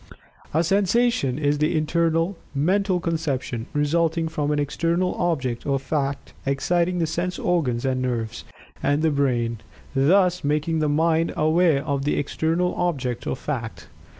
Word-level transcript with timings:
A 0.51 0.63
sensation 0.63 1.37
is 1.37 1.59
the 1.59 1.77
internal, 1.77 2.35
mental 2.55 2.99
conception, 2.99 3.67
resulting 3.71 4.27
from 4.29 4.49
an 4.49 4.57
external 4.57 5.13
object 5.13 5.63
or 5.67 5.77
fact 5.77 6.33
exciting 6.43 6.97
the 6.97 7.05
sense 7.05 7.37
organs 7.37 7.85
and 7.85 8.01
nerves, 8.01 8.43
and 8.81 9.03
the 9.03 9.11
brain, 9.11 9.59
thus 9.93 10.43
making 10.43 10.79
the 10.79 10.89
mind 10.89 11.31
"aware" 11.37 11.85
of 11.85 12.03
the 12.03 12.17
external 12.17 12.73
object 12.73 13.27
or 13.27 13.35
fact. 13.35 13.89